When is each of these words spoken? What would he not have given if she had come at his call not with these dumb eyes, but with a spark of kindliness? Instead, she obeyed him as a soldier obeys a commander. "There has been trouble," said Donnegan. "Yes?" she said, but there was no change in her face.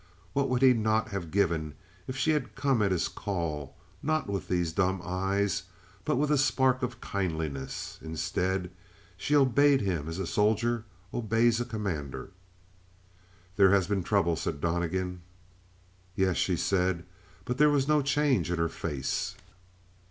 What 0.33 0.49
would 0.49 0.63
he 0.63 0.73
not 0.73 1.09
have 1.09 1.29
given 1.29 1.75
if 2.07 2.17
she 2.17 2.31
had 2.31 2.55
come 2.55 2.81
at 2.81 2.91
his 2.91 3.07
call 3.07 3.75
not 4.01 4.27
with 4.27 4.47
these 4.47 4.73
dumb 4.73 4.99
eyes, 5.05 5.61
but 6.05 6.15
with 6.15 6.31
a 6.31 6.39
spark 6.39 6.81
of 6.81 6.99
kindliness? 6.99 7.99
Instead, 8.01 8.71
she 9.15 9.35
obeyed 9.35 9.81
him 9.81 10.09
as 10.09 10.17
a 10.17 10.25
soldier 10.25 10.85
obeys 11.13 11.61
a 11.61 11.65
commander. 11.65 12.31
"There 13.57 13.69
has 13.73 13.85
been 13.85 14.01
trouble," 14.01 14.35
said 14.35 14.59
Donnegan. 14.59 15.21
"Yes?" 16.15 16.35
she 16.35 16.55
said, 16.55 17.05
but 17.45 17.59
there 17.59 17.69
was 17.69 17.87
no 17.87 18.01
change 18.01 18.49
in 18.49 18.57
her 18.57 18.69
face. 18.69 19.35